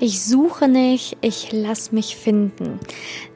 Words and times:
Ich 0.00 0.24
suche 0.24 0.66
nicht, 0.66 1.16
ich 1.20 1.52
lass 1.52 1.92
mich 1.92 2.16
finden. 2.16 2.80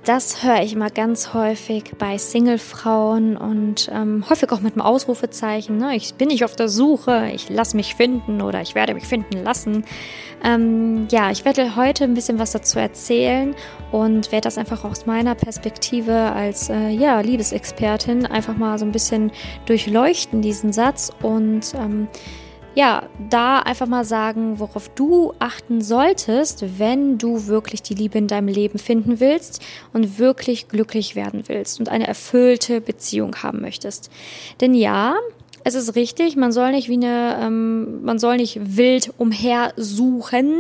Das 0.05 0.43
höre 0.43 0.63
ich 0.63 0.73
immer 0.73 0.91
ganz 0.91 1.33
häufig 1.33 1.93
bei 1.99 2.19
Singlefrauen 2.19 3.37
und 3.37 3.89
ähm, 3.95 4.25
häufig 4.29 4.51
auch 4.51 4.61
mit 4.61 4.73
einem 4.73 4.83
Ausrufezeichen. 4.83 5.79
Ne? 5.79 5.95
Ich 5.95 6.15
bin 6.15 6.29
nicht 6.29 6.45
auf 6.45 6.57
der 6.57 6.69
Suche, 6.69 7.31
ich 7.33 7.49
lass 7.49 7.75
mich 7.75 7.95
finden 7.95 8.43
oder 8.43 8.61
ich 8.61 8.75
werde 8.75 8.95
mich 8.95 9.07
finden 9.07 9.45
lassen. 9.45 9.85
Ähm, 10.43 11.07
ja, 11.13 11.31
ich 11.31 11.45
werde 11.45 11.77
heute 11.77 12.05
ein 12.05 12.15
bisschen 12.15 12.41
was 12.41 12.51
dazu 12.51 12.81
erzählen 12.81 13.55
und 13.93 14.33
werde 14.33 14.47
das 14.47 14.59
einfach 14.59 14.85
aus 14.85 15.07
meiner 15.07 15.37
Perspektive 15.37 16.13
als 16.13 16.71
äh, 16.71 16.89
ja, 16.89 17.21
Liebesexpertin 17.21 18.27
einfach 18.27 18.57
mal 18.57 18.79
so 18.81 18.85
ein 18.85 18.93
bisschen 18.93 19.31
durchleuchten, 19.67 20.43
diesen 20.43 20.73
Satz 20.73 21.13
und 21.23 21.75
ähm, 21.75 22.09
ja, 22.75 23.09
da 23.31 23.59
einfach 23.61 23.87
mal 23.87 24.05
sagen, 24.05 24.61
worauf 24.61 24.89
du 24.91 25.33
achten 25.39 25.81
solltest, 25.83 26.79
wenn 26.79 27.19
du 27.19 27.47
wirklich 27.47 27.83
die 27.83 27.95
Liebe 27.95 28.19
in 28.19 28.29
deinem 28.29 28.49
Leben 28.49 28.79
finden 28.79 29.21
willst 29.21 29.63
und 29.93 30.19
wirklich 30.19 30.69
glücklich 30.69 31.17
werden 31.17 31.45
willst 31.47 31.81
und 31.81 31.89
eine 31.89 32.07
erfüllte 32.07 32.81
Beziehung 32.81 33.37
haben 33.43 33.61
möchtest. 33.61 34.11
Denn 34.61 34.75
ja, 34.75 35.17
es 35.65 35.75
ist 35.75 35.95
richtig, 35.95 36.37
man 36.37 36.53
soll 36.53 36.73
nicht 36.73 36.89
wie 36.89 36.95
eine, 36.95 37.39
ähm, 37.41 38.03
man 38.05 38.19
soll 38.19 38.37
nicht 38.37 38.77
wild 38.77 39.13
umhersuchen 39.19 40.53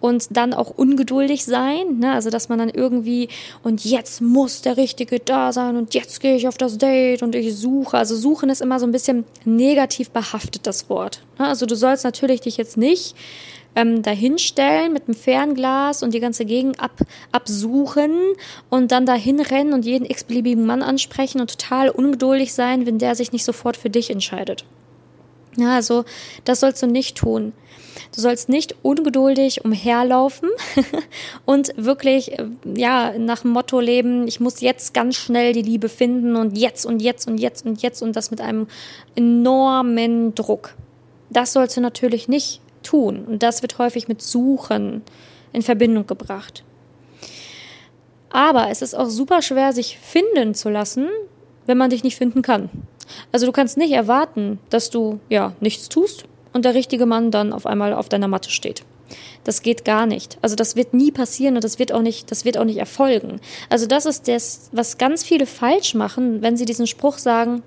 und 0.00 0.26
dann 0.30 0.54
auch 0.54 0.70
ungeduldig 0.70 1.44
sein. 1.44 1.98
Ne? 1.98 2.12
Also 2.12 2.30
dass 2.30 2.48
man 2.48 2.58
dann 2.58 2.70
irgendwie 2.70 3.28
und 3.62 3.84
jetzt 3.84 4.20
muss 4.20 4.62
der 4.62 4.76
Richtige 4.76 5.20
da 5.20 5.52
sein 5.52 5.76
und 5.76 5.94
jetzt 5.94 6.20
gehe 6.20 6.36
ich 6.36 6.48
auf 6.48 6.58
das 6.58 6.78
Date 6.78 7.22
und 7.22 7.34
ich 7.34 7.56
suche. 7.56 7.96
Also 7.96 8.16
suchen 8.16 8.50
ist 8.50 8.62
immer 8.62 8.78
so 8.78 8.86
ein 8.86 8.92
bisschen 8.92 9.24
negativ 9.44 10.10
behaftet 10.10 10.66
das 10.66 10.88
Wort. 10.88 11.22
Ne? 11.38 11.46
Also 11.46 11.66
du 11.66 11.74
sollst 11.74 12.04
natürlich 12.04 12.40
dich 12.40 12.56
jetzt 12.56 12.76
nicht 12.76 13.14
ähm, 13.76 14.02
dahinstellen 14.02 14.92
mit 14.92 15.06
einem 15.06 15.14
Fernglas 15.14 16.02
und 16.02 16.14
die 16.14 16.20
ganze 16.20 16.44
Gegend 16.44 16.80
ab, 16.80 16.92
absuchen 17.30 18.10
und 18.70 18.90
dann 18.90 19.06
dahin 19.06 19.38
rennen 19.38 19.74
und 19.74 19.84
jeden 19.84 20.06
x-beliebigen 20.06 20.66
Mann 20.66 20.82
ansprechen 20.82 21.40
und 21.40 21.50
total 21.50 21.90
ungeduldig 21.90 22.52
sein, 22.52 22.86
wenn 22.86 22.98
der 22.98 23.14
sich 23.14 23.32
nicht 23.32 23.44
sofort 23.44 23.76
für 23.76 23.90
dich 23.90 24.10
entscheidet. 24.10 24.64
Ja, 25.56 25.74
also 25.74 26.04
das 26.44 26.60
sollst 26.60 26.82
du 26.82 26.86
nicht 26.86 27.16
tun. 27.16 27.52
Du 28.14 28.20
sollst 28.20 28.48
nicht 28.48 28.74
ungeduldig 28.82 29.64
umherlaufen 29.64 30.48
und 31.46 31.72
wirklich, 31.76 32.38
äh, 32.38 32.46
ja, 32.64 33.12
nach 33.18 33.42
dem 33.42 33.52
Motto 33.52 33.80
leben, 33.80 34.26
ich 34.26 34.40
muss 34.40 34.60
jetzt 34.60 34.94
ganz 34.94 35.16
schnell 35.16 35.52
die 35.52 35.62
Liebe 35.62 35.88
finden 35.88 36.36
und 36.36 36.56
jetzt 36.56 36.84
und 36.86 37.00
jetzt 37.00 37.26
und 37.26 37.38
jetzt 37.38 37.64
und 37.66 37.82
jetzt 37.82 38.02
und 38.02 38.14
das 38.14 38.30
mit 38.30 38.40
einem 38.40 38.68
enormen 39.14 40.34
Druck. 40.34 40.74
Das 41.30 41.52
sollst 41.52 41.76
du 41.76 41.80
natürlich 41.80 42.28
nicht 42.28 42.60
tun. 42.86 43.24
Und 43.24 43.42
das 43.42 43.62
wird 43.62 43.78
häufig 43.78 44.08
mit 44.08 44.22
Suchen 44.22 45.02
in 45.52 45.62
Verbindung 45.62 46.06
gebracht. 46.06 46.64
Aber 48.30 48.70
es 48.70 48.82
ist 48.82 48.94
auch 48.94 49.08
super 49.08 49.42
schwer, 49.42 49.72
sich 49.72 49.98
finden 49.98 50.54
zu 50.54 50.68
lassen, 50.68 51.08
wenn 51.66 51.78
man 51.78 51.90
dich 51.90 52.04
nicht 52.04 52.16
finden 52.16 52.42
kann. 52.42 52.68
Also 53.32 53.46
du 53.46 53.52
kannst 53.52 53.76
nicht 53.76 53.92
erwarten, 53.92 54.58
dass 54.70 54.90
du 54.90 55.20
ja 55.28 55.54
nichts 55.60 55.88
tust 55.88 56.24
und 56.52 56.64
der 56.64 56.74
richtige 56.74 57.06
Mann 57.06 57.30
dann 57.30 57.52
auf 57.52 57.66
einmal 57.66 57.92
auf 57.92 58.08
deiner 58.08 58.28
Matte 58.28 58.50
steht. 58.50 58.84
Das 59.44 59.62
geht 59.62 59.84
gar 59.84 60.06
nicht. 60.06 60.38
Also 60.42 60.56
das 60.56 60.74
wird 60.74 60.92
nie 60.92 61.12
passieren 61.12 61.54
und 61.54 61.62
das 61.62 61.78
wird 61.78 61.92
auch 61.92 62.02
nicht, 62.02 62.30
das 62.30 62.44
wird 62.44 62.58
auch 62.58 62.64
nicht 62.64 62.78
erfolgen. 62.78 63.40
Also 63.70 63.86
das 63.86 64.04
ist 64.04 64.26
das, 64.26 64.68
was 64.72 64.98
ganz 64.98 65.22
viele 65.22 65.46
falsch 65.46 65.94
machen, 65.94 66.42
wenn 66.42 66.56
sie 66.56 66.64
diesen 66.64 66.86
Spruch 66.88 67.18
sagen, 67.18 67.62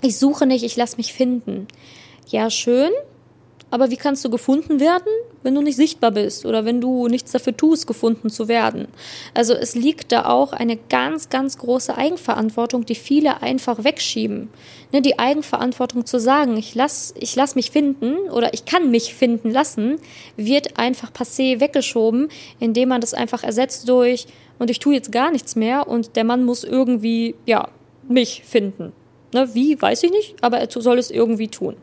ich 0.00 0.18
suche 0.18 0.46
nicht, 0.46 0.64
ich 0.64 0.76
lass 0.76 0.96
mich 0.96 1.12
finden. 1.12 1.68
Ja, 2.28 2.50
schön, 2.50 2.90
aber 3.74 3.90
wie 3.90 3.96
kannst 3.96 4.24
du 4.24 4.30
gefunden 4.30 4.78
werden, 4.78 5.10
wenn 5.42 5.56
du 5.56 5.60
nicht 5.60 5.74
sichtbar 5.74 6.12
bist 6.12 6.46
oder 6.46 6.64
wenn 6.64 6.80
du 6.80 7.08
nichts 7.08 7.32
dafür 7.32 7.56
tust, 7.56 7.88
gefunden 7.88 8.30
zu 8.30 8.46
werden? 8.46 8.86
Also 9.34 9.52
es 9.52 9.74
liegt 9.74 10.12
da 10.12 10.26
auch 10.26 10.52
eine 10.52 10.76
ganz, 10.76 11.28
ganz 11.28 11.58
große 11.58 11.96
Eigenverantwortung, 11.98 12.86
die 12.86 12.94
viele 12.94 13.42
einfach 13.42 13.82
wegschieben. 13.82 14.48
Ne, 14.92 15.02
die 15.02 15.18
Eigenverantwortung 15.18 16.06
zu 16.06 16.20
sagen, 16.20 16.56
ich 16.56 16.76
lass, 16.76 17.14
ich 17.18 17.34
lass 17.34 17.56
mich 17.56 17.72
finden 17.72 18.14
oder 18.30 18.54
ich 18.54 18.64
kann 18.64 18.92
mich 18.92 19.12
finden 19.12 19.50
lassen, 19.50 19.96
wird 20.36 20.78
einfach 20.78 21.10
passé 21.10 21.58
weggeschoben, 21.58 22.28
indem 22.60 22.90
man 22.90 23.00
das 23.00 23.12
einfach 23.12 23.42
ersetzt 23.42 23.88
durch 23.88 24.28
und 24.60 24.70
ich 24.70 24.78
tue 24.78 24.94
jetzt 24.94 25.10
gar 25.10 25.32
nichts 25.32 25.56
mehr 25.56 25.88
und 25.88 26.14
der 26.14 26.22
Mann 26.22 26.44
muss 26.44 26.62
irgendwie, 26.62 27.34
ja, 27.44 27.70
mich 28.08 28.44
finden. 28.44 28.92
Ne, 29.34 29.52
wie, 29.52 29.82
weiß 29.82 30.04
ich 30.04 30.12
nicht, 30.12 30.36
aber 30.42 30.58
er 30.58 30.70
soll 30.70 30.96
es 30.96 31.10
irgendwie 31.10 31.48
tun. 31.48 31.74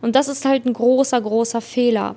Und 0.00 0.16
das 0.16 0.28
ist 0.28 0.46
halt 0.46 0.64
ein 0.64 0.72
großer, 0.72 1.20
großer 1.20 1.60
Fehler. 1.60 2.16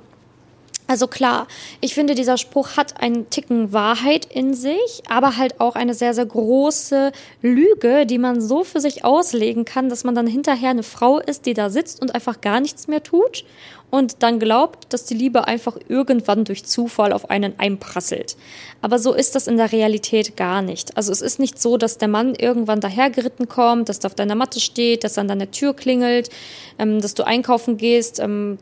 Also 0.89 1.05
klar, 1.05 1.47
ich 1.81 1.93
finde, 1.93 2.15
dieser 2.15 2.39
Spruch 2.39 2.75
hat 2.75 2.99
einen 2.99 3.29
Ticken 3.29 3.73
Wahrheit 3.73 4.25
in 4.25 4.55
sich, 4.55 5.03
aber 5.07 5.37
halt 5.37 5.61
auch 5.61 5.75
eine 5.75 5.93
sehr, 5.93 6.15
sehr 6.15 6.25
große 6.25 7.11
Lüge, 7.43 8.07
die 8.07 8.17
man 8.17 8.41
so 8.41 8.63
für 8.63 8.81
sich 8.81 9.05
auslegen 9.05 9.65
kann, 9.65 9.89
dass 9.89 10.03
man 10.03 10.15
dann 10.15 10.25
hinterher 10.25 10.71
eine 10.71 10.81
Frau 10.81 11.19
ist, 11.19 11.45
die 11.45 11.53
da 11.53 11.69
sitzt 11.69 12.01
und 12.01 12.15
einfach 12.15 12.41
gar 12.41 12.59
nichts 12.59 12.87
mehr 12.87 13.03
tut 13.03 13.45
und 13.91 14.23
dann 14.23 14.39
glaubt, 14.39 14.91
dass 14.91 15.05
die 15.05 15.13
Liebe 15.13 15.47
einfach 15.47 15.77
irgendwann 15.87 16.43
durch 16.43 16.65
Zufall 16.65 17.13
auf 17.13 17.29
einen 17.29 17.59
einprasselt. 17.59 18.35
Aber 18.81 18.97
so 18.97 19.13
ist 19.13 19.35
das 19.35 19.45
in 19.45 19.57
der 19.57 19.71
Realität 19.71 20.37
gar 20.37 20.63
nicht. 20.63 20.97
Also 20.97 21.11
es 21.11 21.21
ist 21.21 21.37
nicht 21.37 21.61
so, 21.61 21.77
dass 21.77 21.99
der 21.99 22.07
Mann 22.07 22.33
irgendwann 22.33 22.81
dahergeritten 22.81 23.47
kommt, 23.47 23.89
dass 23.89 23.99
er 23.99 24.07
auf 24.07 24.15
deiner 24.15 24.35
Matte 24.35 24.59
steht, 24.59 25.03
dass 25.03 25.17
er 25.17 25.21
an 25.21 25.27
deiner 25.27 25.51
Tür 25.51 25.75
klingelt, 25.75 26.31
ähm, 26.79 26.99
dass 26.99 27.13
du 27.13 27.27
einkaufen 27.27 27.77
gehst, 27.77 28.19
ähm, 28.19 28.57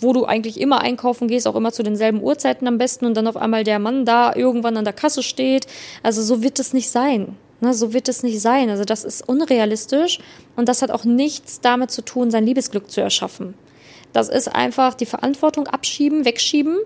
wo 0.00 0.12
du 0.12 0.24
eigentlich 0.26 0.60
immer 0.60 0.80
einkaufen 0.80 1.28
gehst, 1.28 1.46
auch 1.46 1.54
immer 1.54 1.72
zu 1.72 1.82
denselben 1.82 2.22
Uhrzeiten 2.22 2.66
am 2.66 2.78
besten 2.78 3.06
und 3.06 3.16
dann 3.16 3.26
auf 3.26 3.36
einmal 3.36 3.64
der 3.64 3.78
Mann 3.78 4.04
da 4.04 4.34
irgendwann 4.34 4.76
an 4.76 4.84
der 4.84 4.92
Kasse 4.92 5.22
steht. 5.22 5.66
Also 6.02 6.22
so 6.22 6.42
wird 6.42 6.58
es 6.58 6.72
nicht 6.72 6.90
sein. 6.90 7.36
Ne, 7.60 7.72
so 7.74 7.92
wird 7.92 8.08
es 8.08 8.22
nicht 8.22 8.40
sein. 8.40 8.70
Also 8.70 8.84
das 8.84 9.04
ist 9.04 9.26
unrealistisch 9.26 10.18
und 10.56 10.68
das 10.68 10.82
hat 10.82 10.90
auch 10.90 11.04
nichts 11.04 11.60
damit 11.60 11.90
zu 11.90 12.02
tun, 12.02 12.30
sein 12.30 12.44
Liebesglück 12.44 12.90
zu 12.90 13.00
erschaffen. 13.00 13.54
Das 14.12 14.28
ist 14.28 14.48
einfach 14.48 14.94
die 14.94 15.06
Verantwortung 15.06 15.68
abschieben, 15.68 16.24
wegschieben, 16.24 16.76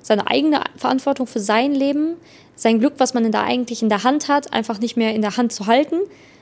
seine 0.00 0.26
eigene 0.26 0.62
Verantwortung 0.76 1.26
für 1.26 1.38
sein 1.38 1.72
Leben, 1.72 2.14
sein 2.56 2.80
Glück, 2.80 2.94
was 2.98 3.14
man 3.14 3.30
da 3.30 3.42
eigentlich 3.42 3.82
in 3.82 3.88
der 3.88 4.02
Hand 4.02 4.28
hat, 4.28 4.52
einfach 4.52 4.80
nicht 4.80 4.96
mehr 4.96 5.14
in 5.14 5.22
der 5.22 5.36
Hand 5.36 5.52
zu 5.52 5.66
halten, 5.66 6.00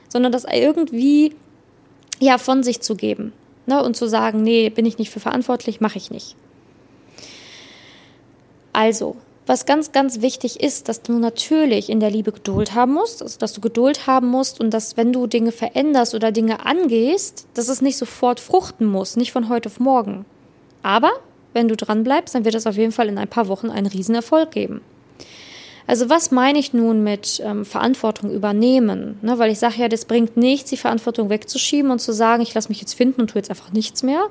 sondern 0.09 0.31
das 0.31 0.45
irgendwie 0.45 1.35
ja 2.19 2.37
von 2.37 2.63
sich 2.63 2.81
zu 2.81 2.95
geben 2.95 3.33
ne, 3.71 3.83
und 3.83 3.95
zu 3.95 4.07
sagen, 4.07 4.43
nee, 4.43 4.69
bin 4.69 4.85
ich 4.85 4.97
nicht 4.97 5.09
für 5.09 5.19
verantwortlich, 5.19 5.81
mache 5.81 5.97
ich 5.97 6.11
nicht. 6.11 6.35
Also, 8.73 9.15
was 9.47 9.65
ganz, 9.65 9.91
ganz 9.91 10.21
wichtig 10.21 10.61
ist, 10.61 10.87
dass 10.87 11.01
du 11.01 11.13
natürlich 11.13 11.89
in 11.89 11.99
der 11.99 12.11
Liebe 12.11 12.31
Geduld 12.31 12.75
haben 12.75 12.93
musst, 12.93 13.21
also 13.21 13.39
dass 13.39 13.53
du 13.53 13.61
Geduld 13.61 14.07
haben 14.07 14.27
musst 14.27 14.59
und 14.59 14.71
dass, 14.71 14.97
wenn 14.97 15.11
du 15.11 15.27
Dinge 15.27 15.51
veränderst 15.51 16.13
oder 16.13 16.31
Dinge 16.31 16.65
angehst, 16.65 17.47
dass 17.53 17.67
es 17.67 17.81
nicht 17.81 17.97
sofort 17.97 18.39
fruchten 18.39 18.85
muss, 18.85 19.17
nicht 19.17 19.31
von 19.31 19.49
heute 19.49 19.67
auf 19.67 19.79
morgen. 19.79 20.25
Aber 20.83 21.11
wenn 21.53 21.67
du 21.67 21.75
dran 21.75 22.03
bleibst, 22.03 22.35
dann 22.35 22.45
wird 22.45 22.55
es 22.55 22.67
auf 22.67 22.77
jeden 22.77 22.91
Fall 22.91 23.09
in 23.09 23.17
ein 23.17 23.27
paar 23.27 23.47
Wochen 23.47 23.69
einen 23.69 23.87
Riesenerfolg 23.87 24.51
geben. 24.51 24.81
Also 25.91 26.09
was 26.09 26.31
meine 26.31 26.57
ich 26.57 26.71
nun 26.71 27.03
mit 27.03 27.41
ähm, 27.43 27.65
Verantwortung 27.65 28.31
übernehmen? 28.31 29.19
Ne, 29.23 29.37
weil 29.39 29.51
ich 29.51 29.59
sage 29.59 29.75
ja, 29.77 29.89
das 29.89 30.05
bringt 30.05 30.37
nichts, 30.37 30.69
die 30.69 30.77
Verantwortung 30.77 31.29
wegzuschieben 31.29 31.91
und 31.91 31.99
zu 31.99 32.13
sagen, 32.13 32.41
ich 32.41 32.53
lasse 32.53 32.69
mich 32.69 32.79
jetzt 32.79 32.93
finden 32.93 33.19
und 33.19 33.31
tue 33.31 33.39
jetzt 33.39 33.49
einfach 33.49 33.73
nichts 33.73 34.01
mehr. 34.01 34.23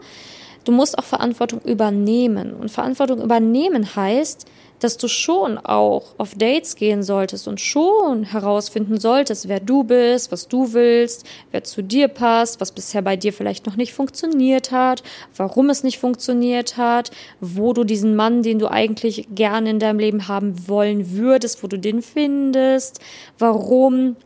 Du 0.64 0.72
musst 0.72 0.98
auch 0.98 1.04
Verantwortung 1.04 1.60
übernehmen. 1.62 2.54
Und 2.54 2.70
Verantwortung 2.70 3.22
übernehmen 3.22 3.96
heißt, 3.96 4.46
dass 4.80 4.96
du 4.96 5.08
schon 5.08 5.58
auch 5.58 6.14
auf 6.18 6.34
Dates 6.34 6.74
gehen 6.74 7.02
solltest 7.02 7.46
und 7.46 7.60
schon 7.60 8.24
herausfinden 8.24 8.98
solltest, 8.98 9.46
wer 9.48 9.60
du 9.60 9.84
bist, 9.84 10.32
was 10.32 10.48
du 10.48 10.72
willst, 10.72 11.26
wer 11.52 11.62
zu 11.62 11.82
dir 11.82 12.08
passt, 12.08 12.60
was 12.60 12.72
bisher 12.72 13.02
bei 13.02 13.16
dir 13.16 13.32
vielleicht 13.32 13.66
noch 13.66 13.76
nicht 13.76 13.92
funktioniert 13.92 14.72
hat, 14.72 15.02
warum 15.36 15.70
es 15.70 15.84
nicht 15.84 15.98
funktioniert 15.98 16.76
hat, 16.76 17.10
wo 17.40 17.72
du 17.72 17.84
diesen 17.84 18.16
Mann, 18.16 18.42
den 18.42 18.58
du 18.58 18.70
eigentlich 18.70 19.28
gerne 19.34 19.70
in 19.70 19.78
deinem 19.78 19.98
Leben 19.98 20.28
haben 20.28 20.66
wollen 20.66 21.12
würdest, 21.12 21.62
wo 21.62 21.66
du 21.66 21.78
den 21.78 22.02
findest, 22.02 23.00
warum 23.38 24.16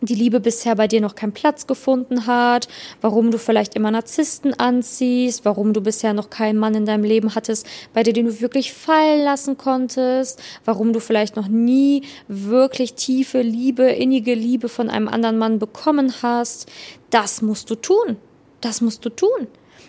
die 0.00 0.14
Liebe 0.14 0.40
bisher 0.40 0.74
bei 0.76 0.88
dir 0.88 1.00
noch 1.00 1.14
keinen 1.14 1.32
Platz 1.32 1.66
gefunden 1.66 2.26
hat, 2.26 2.68
warum 3.00 3.30
du 3.30 3.38
vielleicht 3.38 3.74
immer 3.74 3.90
Narzissten 3.90 4.54
anziehst, 4.54 5.44
warum 5.44 5.72
du 5.72 5.80
bisher 5.80 6.12
noch 6.12 6.30
keinen 6.30 6.58
Mann 6.58 6.74
in 6.74 6.86
deinem 6.86 7.04
Leben 7.04 7.34
hattest, 7.34 7.66
bei 7.94 8.02
dir 8.02 8.12
den 8.12 8.26
du 8.26 8.40
wirklich 8.40 8.72
fallen 8.72 9.24
lassen 9.24 9.56
konntest, 9.56 10.42
warum 10.64 10.92
du 10.92 11.00
vielleicht 11.00 11.36
noch 11.36 11.48
nie 11.48 12.02
wirklich 12.28 12.94
tiefe 12.94 13.40
Liebe, 13.40 13.84
innige 13.84 14.34
Liebe 14.34 14.68
von 14.68 14.90
einem 14.90 15.08
anderen 15.08 15.38
Mann 15.38 15.58
bekommen 15.58 16.12
hast. 16.22 16.70
Das 17.10 17.42
musst 17.42 17.70
du 17.70 17.74
tun. 17.74 18.16
Das 18.60 18.80
musst 18.80 19.04
du 19.04 19.10
tun. 19.10 19.46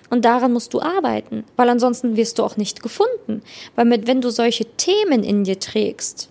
Und 0.09 0.23
daran 0.23 0.53
musst 0.53 0.73
du 0.73 0.81
arbeiten, 0.81 1.43
weil 1.57 1.69
ansonsten 1.69 2.15
wirst 2.15 2.39
du 2.39 2.43
auch 2.43 2.55
nicht 2.55 2.81
gefunden. 2.81 3.41
Weil 3.75 3.85
mit, 3.85 4.07
wenn 4.07 4.21
du 4.21 4.29
solche 4.29 4.65
Themen 4.65 5.23
in 5.23 5.43
dir 5.43 5.59
trägst, 5.59 6.29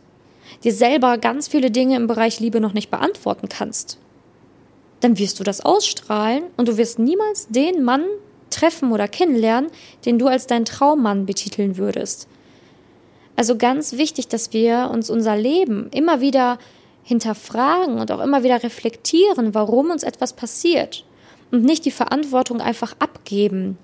dir 0.66 0.72
selber 0.72 1.16
ganz 1.16 1.46
viele 1.46 1.70
Dinge 1.70 1.94
im 1.94 2.08
Bereich 2.08 2.40
Liebe 2.40 2.60
noch 2.60 2.74
nicht 2.74 2.90
beantworten 2.90 3.48
kannst, 3.48 3.98
dann 5.00 5.16
wirst 5.16 5.38
du 5.38 5.44
das 5.44 5.60
ausstrahlen 5.60 6.42
und 6.56 6.66
du 6.66 6.76
wirst 6.76 6.98
niemals 6.98 7.46
den 7.46 7.84
Mann 7.84 8.04
treffen 8.50 8.90
oder 8.90 9.06
kennenlernen, 9.06 9.70
den 10.04 10.18
du 10.18 10.26
als 10.26 10.48
deinen 10.48 10.64
Traummann 10.64 11.24
betiteln 11.24 11.76
würdest. 11.76 12.26
Also 13.36 13.56
ganz 13.56 13.92
wichtig, 13.92 14.26
dass 14.26 14.52
wir 14.52 14.90
uns 14.92 15.08
unser 15.08 15.36
Leben 15.36 15.88
immer 15.92 16.20
wieder 16.20 16.58
hinterfragen 17.04 18.00
und 18.00 18.10
auch 18.10 18.20
immer 18.20 18.42
wieder 18.42 18.64
reflektieren, 18.64 19.54
warum 19.54 19.90
uns 19.90 20.02
etwas 20.02 20.32
passiert 20.32 21.04
und 21.52 21.62
nicht 21.62 21.84
die 21.84 21.92
Verantwortung 21.92 22.60
einfach 22.60 22.96
abgeben. 22.98 23.78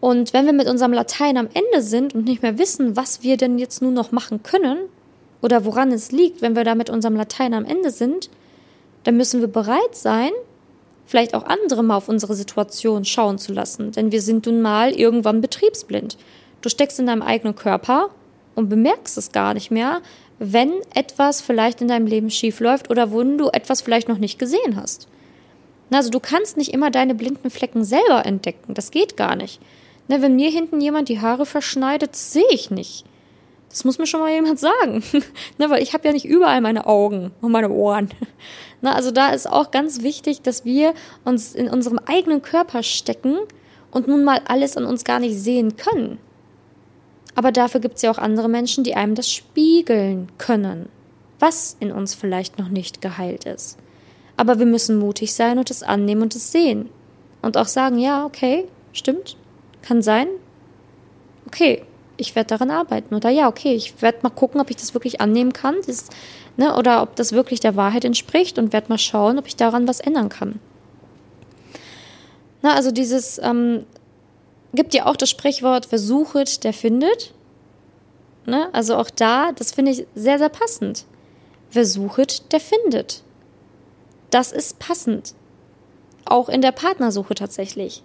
Und 0.00 0.34
wenn 0.34 0.44
wir 0.44 0.52
mit 0.52 0.68
unserem 0.68 0.92
Latein 0.92 1.38
am 1.38 1.48
Ende 1.54 1.80
sind 1.80 2.14
und 2.14 2.26
nicht 2.26 2.42
mehr 2.42 2.58
wissen, 2.58 2.96
was 2.96 3.22
wir 3.22 3.38
denn 3.38 3.58
jetzt 3.58 3.80
nun 3.80 3.94
noch 3.94 4.12
machen 4.12 4.42
können 4.42 4.78
oder 5.42 5.64
woran 5.64 5.92
es 5.92 6.12
liegt, 6.12 6.42
wenn 6.42 6.56
wir 6.56 6.64
da 6.64 6.74
mit 6.74 6.90
unserem 6.90 7.16
Latein 7.16 7.54
am 7.54 7.64
Ende 7.64 7.90
sind, 7.90 8.30
dann 9.04 9.16
müssen 9.16 9.40
wir 9.40 9.48
bereit 9.48 9.94
sein, 9.94 10.30
vielleicht 11.06 11.34
auch 11.34 11.44
andere 11.44 11.82
mal 11.82 11.96
auf 11.96 12.08
unsere 12.08 12.34
Situation 12.34 13.04
schauen 13.04 13.38
zu 13.38 13.52
lassen. 13.52 13.92
Denn 13.92 14.12
wir 14.12 14.20
sind 14.20 14.46
nun 14.46 14.60
mal 14.60 14.92
irgendwann 14.92 15.40
betriebsblind. 15.40 16.18
Du 16.60 16.68
steckst 16.68 16.98
in 16.98 17.06
deinem 17.06 17.22
eigenen 17.22 17.54
Körper 17.54 18.10
und 18.54 18.68
bemerkst 18.68 19.16
es 19.16 19.32
gar 19.32 19.54
nicht 19.54 19.70
mehr, 19.70 20.02
wenn 20.38 20.72
etwas 20.94 21.40
vielleicht 21.40 21.80
in 21.80 21.88
deinem 21.88 22.06
Leben 22.06 22.30
schief 22.30 22.60
läuft 22.60 22.90
oder 22.90 23.12
wo 23.12 23.22
du 23.22 23.48
etwas 23.48 23.80
vielleicht 23.80 24.08
noch 24.08 24.18
nicht 24.18 24.38
gesehen 24.38 24.76
hast. 24.76 25.08
Also 25.90 26.10
du 26.10 26.20
kannst 26.20 26.56
nicht 26.56 26.74
immer 26.74 26.90
deine 26.90 27.14
blinden 27.14 27.50
Flecken 27.50 27.84
selber 27.84 28.26
entdecken. 28.26 28.74
Das 28.74 28.90
geht 28.90 29.16
gar 29.16 29.36
nicht. 29.36 29.60
wenn 30.08 30.36
mir 30.36 30.50
hinten 30.50 30.80
jemand 30.80 31.08
die 31.08 31.20
Haare 31.20 31.46
verschneidet, 31.46 32.14
sehe 32.14 32.50
ich 32.50 32.70
nicht. 32.70 33.04
Das 33.68 33.84
muss 33.84 33.98
mir 33.98 34.06
schon 34.06 34.20
mal 34.20 34.32
jemand 34.32 34.58
sagen. 34.58 35.02
ne, 35.58 35.70
weil 35.70 35.82
ich 35.82 35.92
habe 35.92 36.06
ja 36.06 36.12
nicht 36.12 36.24
überall 36.24 36.60
meine 36.60 36.86
Augen 36.86 37.32
und 37.40 37.52
meine 37.52 37.70
Ohren. 37.70 38.10
ne, 38.80 38.94
also 38.94 39.10
da 39.10 39.30
ist 39.30 39.48
auch 39.48 39.70
ganz 39.70 40.02
wichtig, 40.02 40.42
dass 40.42 40.64
wir 40.64 40.94
uns 41.24 41.54
in 41.54 41.68
unserem 41.68 41.98
eigenen 42.06 42.42
Körper 42.42 42.82
stecken 42.82 43.36
und 43.90 44.08
nun 44.08 44.24
mal 44.24 44.40
alles 44.46 44.76
an 44.76 44.84
uns 44.84 45.04
gar 45.04 45.20
nicht 45.20 45.38
sehen 45.38 45.76
können. 45.76 46.18
Aber 47.34 47.52
dafür 47.52 47.80
gibt 47.80 47.96
es 47.96 48.02
ja 48.02 48.10
auch 48.10 48.18
andere 48.18 48.48
Menschen, 48.48 48.84
die 48.84 48.94
einem 48.94 49.14
das 49.14 49.30
spiegeln 49.30 50.28
können, 50.38 50.88
was 51.38 51.76
in 51.78 51.92
uns 51.92 52.14
vielleicht 52.14 52.58
noch 52.58 52.68
nicht 52.68 53.00
geheilt 53.00 53.44
ist. 53.44 53.78
Aber 54.36 54.58
wir 54.58 54.66
müssen 54.66 54.98
mutig 54.98 55.34
sein 55.34 55.58
und 55.58 55.70
es 55.70 55.82
annehmen 55.82 56.22
und 56.22 56.34
es 56.34 56.52
sehen. 56.52 56.88
Und 57.42 57.56
auch 57.56 57.66
sagen, 57.66 57.98
ja, 57.98 58.24
okay, 58.24 58.66
stimmt, 58.92 59.36
kann 59.82 60.02
sein. 60.02 60.26
Okay, 61.46 61.84
ich 62.18 62.34
werde 62.34 62.48
daran 62.48 62.70
arbeiten. 62.70 63.14
Oder 63.14 63.30
ja, 63.30 63.48
okay, 63.48 63.74
ich 63.74 64.02
werde 64.02 64.18
mal 64.22 64.30
gucken, 64.30 64.60
ob 64.60 64.68
ich 64.68 64.76
das 64.76 64.92
wirklich 64.92 65.20
annehmen 65.20 65.54
kann. 65.54 65.76
Das, 65.86 66.06
ne, 66.56 66.76
oder 66.76 67.02
ob 67.02 67.16
das 67.16 67.32
wirklich 67.32 67.60
der 67.60 67.76
Wahrheit 67.76 68.04
entspricht 68.04 68.58
und 68.58 68.72
werde 68.72 68.90
mal 68.90 68.98
schauen, 68.98 69.38
ob 69.38 69.46
ich 69.46 69.56
daran 69.56 69.88
was 69.88 70.00
ändern 70.00 70.28
kann. 70.28 70.60
Na, 72.60 72.74
also 72.74 72.90
dieses 72.90 73.38
ähm, 73.38 73.86
gibt 74.74 74.92
ja 74.94 75.06
auch 75.06 75.16
das 75.16 75.30
Sprichwort, 75.30 75.86
wer 75.90 75.98
suchet, 75.98 76.64
der 76.64 76.72
findet. 76.72 77.32
Ne? 78.46 78.68
Also 78.72 78.96
auch 78.96 79.10
da, 79.10 79.52
das 79.52 79.72
finde 79.72 79.92
ich 79.92 80.06
sehr, 80.14 80.38
sehr 80.38 80.48
passend. 80.48 81.04
Wer 81.70 81.86
suchet, 81.86 82.52
der 82.52 82.60
findet. 82.60 83.22
Das 84.30 84.52
ist 84.52 84.78
passend. 84.78 85.34
Auch 86.24 86.48
in 86.48 86.62
der 86.62 86.72
Partnersuche 86.72 87.34
tatsächlich. 87.34 88.02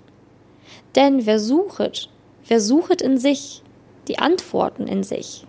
Denn 0.95 1.25
wer 1.25 1.39
suchet, 1.39 2.09
wer 2.47 2.61
suchet 2.61 3.01
in 3.01 3.17
sich, 3.17 3.62
die 4.07 4.19
Antworten 4.19 4.87
in 4.87 5.03
sich, 5.03 5.45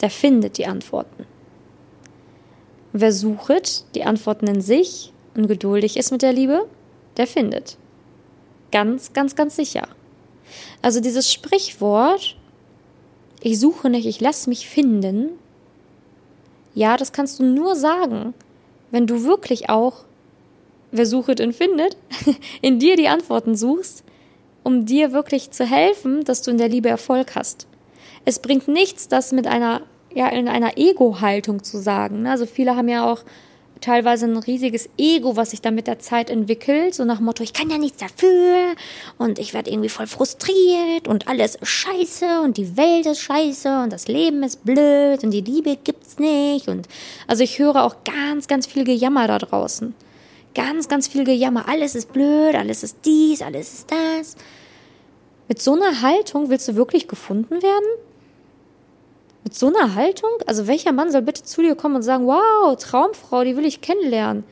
der 0.00 0.10
findet 0.10 0.58
die 0.58 0.66
Antworten. 0.66 1.26
Wer 2.92 3.12
suchet 3.12 3.84
die 3.94 4.04
Antworten 4.04 4.46
in 4.46 4.60
sich 4.60 5.12
und 5.34 5.48
geduldig 5.48 5.96
ist 5.96 6.12
mit 6.12 6.22
der 6.22 6.32
Liebe, 6.32 6.66
der 7.16 7.26
findet. 7.26 7.76
Ganz, 8.70 9.12
ganz, 9.12 9.34
ganz 9.34 9.56
sicher. 9.56 9.88
Also 10.82 11.00
dieses 11.00 11.32
Sprichwort, 11.32 12.36
ich 13.40 13.58
suche 13.58 13.90
nicht, 13.90 14.06
ich 14.06 14.20
lasse 14.20 14.48
mich 14.48 14.68
finden, 14.68 15.30
ja, 16.74 16.96
das 16.96 17.12
kannst 17.12 17.38
du 17.38 17.44
nur 17.44 17.76
sagen, 17.76 18.34
wenn 18.90 19.06
du 19.06 19.24
wirklich 19.24 19.70
auch, 19.70 20.04
wer 20.90 21.06
suchet 21.06 21.40
und 21.40 21.54
findet, 21.54 21.96
in 22.62 22.78
dir 22.78 22.96
die 22.96 23.08
Antworten 23.08 23.56
suchst, 23.56 24.04
um 24.62 24.86
dir 24.86 25.12
wirklich 25.12 25.50
zu 25.50 25.64
helfen, 25.64 26.24
dass 26.24 26.42
du 26.42 26.50
in 26.50 26.58
der 26.58 26.68
Liebe 26.68 26.88
Erfolg 26.88 27.34
hast. 27.36 27.66
Es 28.24 28.38
bringt 28.38 28.68
nichts, 28.68 29.08
das 29.08 29.32
mit 29.32 29.46
einer, 29.46 29.82
ja, 30.14 30.28
in 30.28 30.48
einer 30.48 30.76
Ego-Haltung 30.76 31.62
zu 31.62 31.78
sagen. 31.78 32.22
Ne? 32.22 32.30
Also 32.30 32.46
viele 32.46 32.76
haben 32.76 32.88
ja 32.88 33.10
auch 33.10 33.24
teilweise 33.80 34.26
ein 34.26 34.36
riesiges 34.36 34.88
Ego, 34.96 35.36
was 35.36 35.50
sich 35.50 35.60
dann 35.60 35.74
mit 35.74 35.86
der 35.86 35.98
Zeit 35.98 36.30
entwickelt, 36.30 36.94
so 36.94 37.04
nach 37.04 37.18
dem 37.18 37.26
Motto, 37.26 37.42
ich 37.42 37.52
kann 37.52 37.68
ja 37.68 37.76
nichts 37.76 37.98
dafür 37.98 38.74
und 39.18 39.38
ich 39.38 39.52
werde 39.52 39.70
irgendwie 39.70 39.90
voll 39.90 40.06
frustriert 40.06 41.06
und 41.06 41.28
alles 41.28 41.56
ist 41.56 41.68
scheiße 41.68 42.40
und 42.42 42.56
die 42.56 42.76
Welt 42.78 43.04
ist 43.04 43.20
scheiße 43.20 43.82
und 43.82 43.92
das 43.92 44.08
Leben 44.08 44.42
ist 44.42 44.64
blöd 44.64 45.22
und 45.22 45.30
die 45.32 45.42
Liebe 45.42 45.76
gibt's 45.76 46.18
nicht 46.18 46.68
und 46.68 46.88
also 47.26 47.42
ich 47.42 47.58
höre 47.58 47.84
auch 47.84 47.96
ganz, 48.04 48.48
ganz 48.48 48.66
viel 48.66 48.84
Gejammer 48.84 49.26
da 49.26 49.38
draußen. 49.38 49.94
Ganz, 50.54 50.88
ganz 50.88 51.08
viel 51.08 51.24
Gejammer. 51.24 51.68
Alles 51.68 51.96
ist 51.96 52.12
blöd, 52.12 52.54
alles 52.54 52.84
ist 52.84 52.98
dies, 53.04 53.42
alles 53.42 53.74
ist 53.74 53.90
das. 53.90 54.36
Mit 55.48 55.60
so 55.60 55.72
einer 55.74 56.00
Haltung 56.00 56.48
willst 56.48 56.68
du 56.68 56.76
wirklich 56.76 57.08
gefunden 57.08 57.60
werden? 57.60 57.86
Mit 59.44 59.54
so 59.54 59.66
einer 59.66 59.94
Haltung? 59.94 60.30
Also 60.46 60.66
welcher 60.66 60.92
Mann 60.92 61.12
soll 61.12 61.20
bitte 61.20 61.42
zu 61.42 61.60
dir 61.60 61.74
kommen 61.74 61.96
und 61.96 62.02
sagen, 62.02 62.26
wow, 62.26 62.74
Traumfrau, 62.76 63.44
die 63.44 63.56
will 63.56 63.66
ich 63.66 63.82
kennenlernen. 63.82 64.44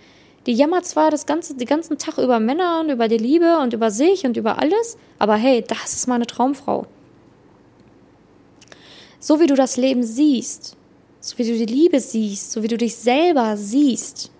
Die 0.46 0.52
jammert 0.52 0.84
zwar 0.84 1.10
das 1.10 1.24
ganze, 1.24 1.54
den 1.54 1.66
ganzen 1.66 1.96
Tag 1.98 2.18
über 2.18 2.40
Männer 2.40 2.80
und 2.80 2.90
über 2.90 3.08
die 3.08 3.16
Liebe 3.16 3.58
und 3.58 3.72
über 3.72 3.90
sich 3.90 4.24
und 4.24 4.36
über 4.36 4.58
alles, 4.58 4.98
aber 5.18 5.36
hey, 5.36 5.64
das 5.66 5.94
ist 5.94 6.08
meine 6.08 6.26
Traumfrau. 6.26 6.86
So 9.18 9.40
wie 9.40 9.46
du 9.46 9.54
das 9.54 9.76
Leben 9.76 10.02
siehst, 10.02 10.76
so 11.20 11.38
wie 11.38 11.44
du 11.44 11.56
die 11.56 11.72
Liebe 11.72 12.00
siehst, 12.00 12.52
so 12.52 12.62
wie 12.62 12.68
du 12.68 12.76
dich 12.76 12.96
selber 12.96 13.56
siehst, 13.56 14.30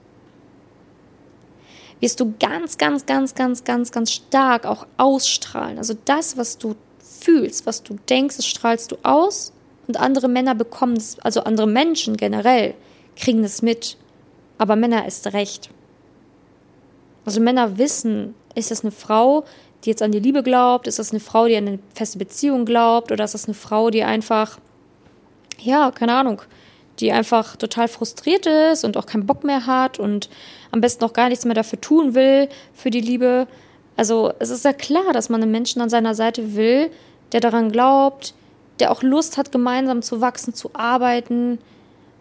wirst 2.00 2.18
du 2.18 2.34
ganz, 2.40 2.76
ganz, 2.76 3.06
ganz, 3.06 3.34
ganz, 3.34 3.62
ganz, 3.62 3.92
ganz 3.92 4.10
stark 4.10 4.66
auch 4.66 4.86
ausstrahlen. 4.96 5.78
Also 5.78 5.94
das, 6.04 6.36
was 6.36 6.58
du 6.58 6.74
fühlst, 6.98 7.64
was 7.64 7.84
du 7.84 7.96
denkst, 8.10 8.36
das 8.36 8.46
strahlst 8.46 8.90
du 8.90 8.96
aus 9.04 9.52
und 9.86 9.98
andere 9.98 10.28
Männer 10.28 10.54
bekommen 10.54 10.96
es, 10.96 11.18
also 11.20 11.40
andere 11.40 11.66
Menschen 11.66 12.16
generell, 12.16 12.74
kriegen 13.16 13.44
es 13.44 13.62
mit. 13.62 13.96
Aber 14.58 14.76
Männer 14.76 15.06
ist 15.06 15.32
recht. 15.32 15.70
Also 17.24 17.40
Männer 17.40 17.78
wissen, 17.78 18.34
ist 18.54 18.70
das 18.70 18.82
eine 18.82 18.90
Frau, 18.90 19.44
die 19.84 19.90
jetzt 19.90 20.02
an 20.02 20.12
die 20.12 20.20
Liebe 20.20 20.42
glaubt? 20.42 20.86
Ist 20.86 20.98
das 20.98 21.10
eine 21.10 21.20
Frau, 21.20 21.46
die 21.46 21.56
an 21.56 21.66
eine 21.66 21.78
feste 21.94 22.18
Beziehung 22.18 22.64
glaubt? 22.64 23.10
Oder 23.12 23.24
ist 23.24 23.34
das 23.34 23.46
eine 23.46 23.54
Frau, 23.54 23.90
die 23.90 24.04
einfach, 24.04 24.58
ja, 25.58 25.90
keine 25.90 26.14
Ahnung, 26.14 26.42
die 27.00 27.10
einfach 27.12 27.56
total 27.56 27.88
frustriert 27.88 28.46
ist 28.46 28.84
und 28.84 28.96
auch 28.96 29.06
keinen 29.06 29.26
Bock 29.26 29.44
mehr 29.44 29.66
hat 29.66 29.98
und 29.98 30.28
am 30.70 30.80
besten 30.80 31.04
auch 31.04 31.12
gar 31.12 31.28
nichts 31.28 31.44
mehr 31.44 31.54
dafür 31.54 31.80
tun 31.80 32.14
will, 32.14 32.48
für 32.74 32.90
die 32.90 33.00
Liebe? 33.00 33.46
Also 33.96 34.32
es 34.38 34.50
ist 34.50 34.64
ja 34.64 34.72
klar, 34.72 35.12
dass 35.12 35.28
man 35.28 35.42
einen 35.42 35.52
Menschen 35.52 35.82
an 35.82 35.90
seiner 35.90 36.14
Seite 36.14 36.54
will, 36.54 36.90
der 37.32 37.40
daran 37.40 37.72
glaubt, 37.72 38.34
der 38.80 38.90
auch 38.90 39.02
Lust 39.02 39.36
hat, 39.36 39.52
gemeinsam 39.52 40.02
zu 40.02 40.20
wachsen, 40.20 40.54
zu 40.54 40.70
arbeiten 40.74 41.58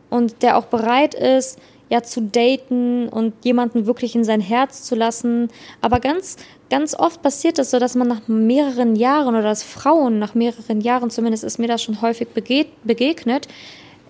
und 0.10 0.42
der 0.44 0.58
auch 0.58 0.66
bereit 0.66 1.14
ist, 1.14 1.60
ja, 1.90 2.02
zu 2.02 2.22
daten 2.22 3.10
und 3.10 3.34
jemanden 3.44 3.86
wirklich 3.86 4.16
in 4.16 4.24
sein 4.24 4.40
Herz 4.40 4.84
zu 4.84 4.96
lassen. 4.96 5.50
Aber 5.82 6.00
ganz, 6.00 6.38
ganz 6.70 6.96
oft 6.96 7.22
passiert 7.22 7.60
es 7.60 7.68
das 7.68 7.72
so, 7.72 7.80
dass 7.80 7.96
man 7.96 8.08
nach 8.08 8.28
mehreren 8.28 8.96
Jahren 8.96 9.36
oder 9.36 9.42
dass 9.42 9.62
Frauen 9.62 10.18
nach 10.18 10.34
mehreren 10.34 10.80
Jahren, 10.80 11.10
zumindest 11.10 11.44
ist 11.44 11.60
mir 11.60 11.68
das 11.68 11.84
schon 11.84 12.02
häufig 12.02 12.30
begegnet, 12.30 13.50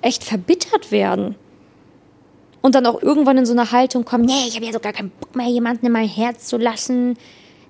echt 0.03 0.23
verbittert 0.23 0.91
werden. 0.91 1.35
Und 2.61 2.75
dann 2.75 2.85
auch 2.85 3.01
irgendwann 3.01 3.39
in 3.39 3.47
so 3.47 3.53
eine 3.53 3.71
Haltung 3.71 4.05
kommen, 4.05 4.25
nee, 4.25 4.45
ich 4.47 4.55
habe 4.55 4.65
ja 4.67 4.73
so 4.73 4.79
gar 4.79 4.93
keinen 4.93 5.09
Bock 5.09 5.35
mehr, 5.35 5.47
jemanden 5.47 5.87
in 5.87 5.91
mein 5.91 6.07
Herz 6.07 6.45
zu 6.45 6.57
lassen 6.57 7.17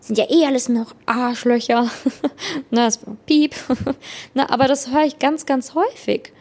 sind 0.01 0.17
ja 0.17 0.29
eh 0.29 0.45
alles 0.45 0.67
noch 0.67 0.93
Arschlöcher. 1.05 1.89
Na, 2.71 2.85
das 2.85 3.05
war 3.05 3.15
Piep. 3.25 3.55
Na, 4.33 4.49
aber 4.49 4.67
das 4.67 4.91
höre 4.91 5.05
ich 5.05 5.19
ganz, 5.19 5.45
ganz 5.45 5.75
häufig. 5.75 6.33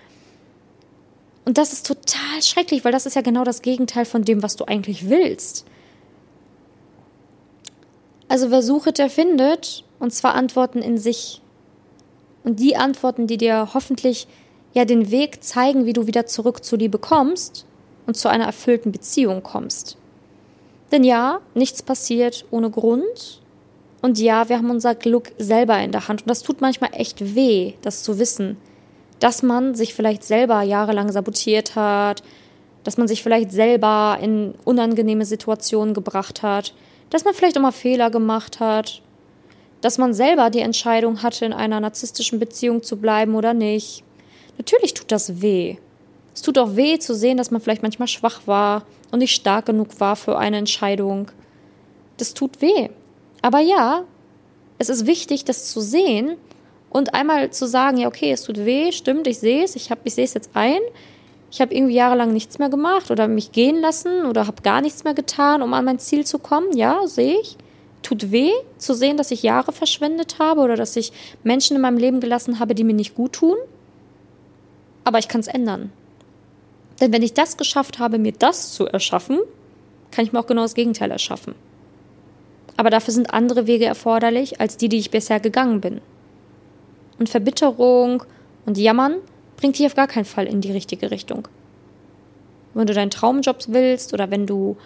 Und 1.44 1.58
das 1.58 1.72
ist 1.72 1.86
total 1.86 2.42
schrecklich, 2.42 2.84
weil 2.84 2.92
das 2.92 3.06
ist 3.06 3.14
ja 3.14 3.22
genau 3.22 3.44
das 3.44 3.62
Gegenteil 3.62 4.04
von 4.04 4.24
dem, 4.24 4.42
was 4.42 4.56
du 4.56 4.64
eigentlich 4.64 5.08
willst. 5.08 5.66
Also 8.28 8.50
wer 8.50 8.62
sucht, 8.62 8.98
der 8.98 9.10
findet, 9.10 9.84
und 9.98 10.12
zwar 10.12 10.34
Antworten 10.34 10.80
in 10.80 10.98
sich. 10.98 11.42
Und 12.44 12.60
die 12.60 12.76
Antworten, 12.76 13.26
die 13.26 13.36
dir 13.36 13.74
hoffentlich 13.74 14.26
ja 14.72 14.84
den 14.84 15.10
Weg 15.10 15.42
zeigen, 15.44 15.84
wie 15.84 15.92
du 15.92 16.06
wieder 16.06 16.26
zurück 16.26 16.64
zu 16.64 16.76
Liebe 16.76 16.98
kommst 16.98 17.66
und 18.06 18.16
zu 18.16 18.28
einer 18.28 18.46
erfüllten 18.46 18.92
Beziehung 18.92 19.42
kommst. 19.42 19.98
Denn 20.92 21.04
ja, 21.04 21.40
nichts 21.54 21.82
passiert 21.82 22.46
ohne 22.50 22.70
Grund 22.70 23.39
und 24.02 24.18
ja, 24.18 24.48
wir 24.48 24.56
haben 24.56 24.70
unser 24.70 24.94
Glück 24.94 25.32
selber 25.38 25.78
in 25.78 25.92
der 25.92 26.08
Hand. 26.08 26.22
Und 26.22 26.30
das 26.30 26.42
tut 26.42 26.60
manchmal 26.60 26.90
echt 26.94 27.34
weh, 27.34 27.74
das 27.82 28.02
zu 28.02 28.18
wissen. 28.18 28.56
Dass 29.18 29.42
man 29.42 29.74
sich 29.74 29.92
vielleicht 29.92 30.24
selber 30.24 30.62
jahrelang 30.62 31.12
sabotiert 31.12 31.76
hat, 31.76 32.22
dass 32.84 32.96
man 32.96 33.08
sich 33.08 33.22
vielleicht 33.22 33.52
selber 33.52 34.18
in 34.22 34.54
unangenehme 34.64 35.26
Situationen 35.26 35.92
gebracht 35.92 36.42
hat, 36.42 36.72
dass 37.10 37.24
man 37.24 37.34
vielleicht 37.34 37.58
auch 37.58 37.62
mal 37.62 37.72
Fehler 37.72 38.10
gemacht 38.10 38.60
hat, 38.60 39.02
dass 39.82 39.98
man 39.98 40.14
selber 40.14 40.48
die 40.48 40.60
Entscheidung 40.60 41.22
hatte, 41.22 41.44
in 41.44 41.52
einer 41.52 41.80
narzisstischen 41.80 42.38
Beziehung 42.38 42.82
zu 42.82 42.96
bleiben 42.96 43.34
oder 43.34 43.52
nicht. 43.52 44.02
Natürlich 44.56 44.94
tut 44.94 45.12
das 45.12 45.42
weh. 45.42 45.76
Es 46.34 46.42
tut 46.42 46.58
auch 46.58 46.76
weh 46.76 46.98
zu 46.98 47.14
sehen, 47.14 47.36
dass 47.36 47.50
man 47.50 47.60
vielleicht 47.60 47.82
manchmal 47.82 48.08
schwach 48.08 48.42
war 48.46 48.84
und 49.10 49.18
nicht 49.18 49.34
stark 49.34 49.66
genug 49.66 50.00
war 50.00 50.16
für 50.16 50.38
eine 50.38 50.58
Entscheidung. 50.58 51.30
Das 52.16 52.32
tut 52.32 52.62
weh. 52.62 52.88
Aber 53.42 53.60
ja, 53.60 54.04
es 54.78 54.88
ist 54.88 55.06
wichtig, 55.06 55.44
das 55.44 55.70
zu 55.70 55.80
sehen 55.80 56.36
und 56.90 57.14
einmal 57.14 57.50
zu 57.50 57.66
sagen, 57.66 57.98
ja, 57.98 58.08
okay, 58.08 58.32
es 58.32 58.42
tut 58.42 58.58
weh, 58.58 58.92
stimmt, 58.92 59.26
ich 59.26 59.38
sehe 59.38 59.64
es, 59.64 59.76
ich, 59.76 59.90
ich 60.04 60.14
sehe 60.14 60.24
es 60.24 60.34
jetzt 60.34 60.50
ein. 60.54 60.80
Ich 61.52 61.60
habe 61.60 61.74
irgendwie 61.74 61.94
jahrelang 61.94 62.32
nichts 62.32 62.58
mehr 62.58 62.68
gemacht 62.68 63.10
oder 63.10 63.26
mich 63.26 63.52
gehen 63.52 63.80
lassen 63.80 64.24
oder 64.26 64.46
habe 64.46 64.62
gar 64.62 64.80
nichts 64.80 65.02
mehr 65.02 65.14
getan, 65.14 65.62
um 65.62 65.74
an 65.74 65.84
mein 65.84 65.98
Ziel 65.98 66.24
zu 66.24 66.38
kommen. 66.38 66.76
Ja, 66.76 67.06
sehe 67.06 67.40
ich. 67.40 67.56
Tut 68.02 68.30
weh 68.30 68.52
zu 68.78 68.94
sehen, 68.94 69.16
dass 69.16 69.30
ich 69.30 69.42
Jahre 69.42 69.72
verschwendet 69.72 70.38
habe 70.38 70.60
oder 70.60 70.76
dass 70.76 70.96
ich 70.96 71.12
Menschen 71.42 71.76
in 71.76 71.82
meinem 71.82 71.98
Leben 71.98 72.20
gelassen 72.20 72.60
habe, 72.60 72.74
die 72.74 72.84
mir 72.84 72.94
nicht 72.94 73.14
gut 73.14 73.34
tun. 73.34 73.56
Aber 75.04 75.18
ich 75.18 75.28
kann 75.28 75.40
es 75.40 75.48
ändern. 75.48 75.92
Denn 77.00 77.12
wenn 77.12 77.22
ich 77.22 77.34
das 77.34 77.56
geschafft 77.56 77.98
habe, 77.98 78.18
mir 78.18 78.32
das 78.32 78.72
zu 78.72 78.86
erschaffen, 78.86 79.38
kann 80.10 80.24
ich 80.24 80.32
mir 80.32 80.40
auch 80.40 80.46
genau 80.46 80.62
das 80.62 80.74
Gegenteil 80.74 81.10
erschaffen. 81.10 81.54
Aber 82.80 82.88
dafür 82.88 83.12
sind 83.12 83.34
andere 83.34 83.66
Wege 83.66 83.84
erforderlich 83.84 84.58
als 84.58 84.78
die, 84.78 84.88
die 84.88 84.96
ich 84.96 85.10
bisher 85.10 85.38
gegangen 85.38 85.82
bin. 85.82 86.00
Und 87.18 87.28
Verbitterung 87.28 88.22
und 88.64 88.78
Jammern 88.78 89.16
bringt 89.58 89.78
dich 89.78 89.84
auf 89.84 89.94
gar 89.94 90.06
keinen 90.06 90.24
Fall 90.24 90.46
in 90.46 90.62
die 90.62 90.72
richtige 90.72 91.10
Richtung. 91.10 91.46
Wenn 92.72 92.86
du 92.86 92.94
deinen 92.94 93.10
Traumjob 93.10 93.58
willst 93.68 94.14
oder 94.14 94.30
wenn 94.30 94.46
du, 94.46 94.78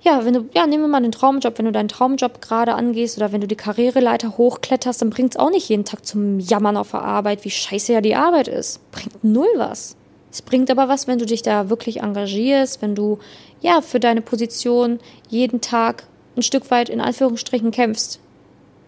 ja, 0.00 0.24
wenn 0.24 0.32
du, 0.32 0.48
ja, 0.54 0.66
nehmen 0.66 0.84
wir 0.84 0.88
mal 0.88 1.02
den 1.02 1.12
Traumjob, 1.12 1.58
wenn 1.58 1.66
du 1.66 1.72
deinen 1.72 1.88
Traumjob 1.88 2.40
gerade 2.40 2.72
angehst 2.72 3.18
oder 3.18 3.32
wenn 3.32 3.42
du 3.42 3.46
die 3.46 3.54
Karriereleiter 3.54 4.38
hochkletterst, 4.38 5.02
dann 5.02 5.10
bringt 5.10 5.34
es 5.34 5.38
auch 5.38 5.50
nicht 5.50 5.68
jeden 5.68 5.84
Tag 5.84 6.06
zum 6.06 6.40
Jammern 6.40 6.78
auf 6.78 6.92
der 6.92 7.02
Arbeit, 7.02 7.44
wie 7.44 7.50
scheiße 7.50 7.92
ja 7.92 8.00
die 8.00 8.16
Arbeit 8.16 8.48
ist. 8.48 8.80
Bringt 8.92 9.22
null 9.22 9.52
was. 9.56 9.94
Es 10.30 10.40
bringt 10.40 10.70
aber 10.70 10.88
was, 10.88 11.06
wenn 11.06 11.18
du 11.18 11.26
dich 11.26 11.42
da 11.42 11.68
wirklich 11.68 12.00
engagierst, 12.00 12.80
wenn 12.80 12.94
du, 12.94 13.18
ja, 13.60 13.82
für 13.82 14.00
deine 14.00 14.22
Position 14.22 15.00
jeden 15.28 15.60
Tag 15.60 16.04
ein 16.36 16.42
Stück 16.42 16.70
weit 16.70 16.88
in 16.88 17.00
Anführungsstrichen 17.00 17.70
kämpfst. 17.70 18.20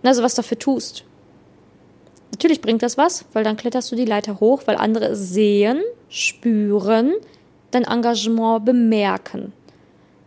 Also 0.03 0.23
was 0.23 0.35
dafür 0.35 0.59
tust. 0.59 1.05
Natürlich 2.33 2.61
bringt 2.61 2.83
das 2.83 2.99
was, 2.99 3.25
weil 3.33 3.45
dann 3.45 3.57
kletterst 3.57 3.93
du 3.93 3.97
die 3.97 4.05
Leiter 4.05 4.41
hoch, 4.41 4.63
weil 4.67 4.77
andere 4.77 5.15
sehen, 5.15 5.81
spüren, 6.09 7.13
dein 7.71 7.85
Engagement 7.85 8.65
bemerken. 8.65 9.53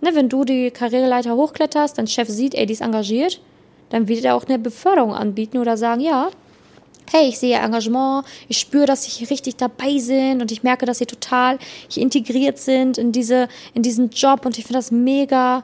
Ne, 0.02 0.14
wenn 0.14 0.30
du 0.30 0.44
die 0.44 0.72
Karriereleiter 0.72 1.36
hochkletterst, 1.36 1.98
dein 1.98 2.08
Chef 2.08 2.30
sieht, 2.30 2.56
ey, 2.56 2.66
die 2.66 2.74
ist 2.74 2.82
engagiert, 2.82 3.42
dann 3.90 4.08
wird 4.08 4.24
er 4.24 4.36
auch 4.36 4.46
eine 4.46 4.60
Beförderung 4.60 5.14
anbieten 5.14 5.58
oder 5.58 5.76
sagen, 5.76 6.02
ja, 6.02 6.30
hey, 7.12 7.30
ich 7.30 7.40
sehe 7.40 7.58
Engagement, 7.58 8.26
ich 8.48 8.60
spüre, 8.60 8.86
dass 8.86 9.04
sie 9.04 9.26
richtig 9.26 9.56
dabei 9.56 9.98
sind 9.98 10.42
und 10.42 10.52
ich 10.52 10.64
merke, 10.64 10.86
dass 10.86 11.00
sie 11.00 11.06
total 11.06 11.58
hier 11.88 12.04
integriert 12.04 12.58
sind 12.58 12.98
in 12.98 13.12
diese, 13.12 13.48
in 13.74 13.82
diesen 13.82 14.10
Job 14.10 14.46
und 14.46 14.58
ich 14.58 14.66
finde 14.66 14.80
das 14.80 14.92
mega 14.92 15.64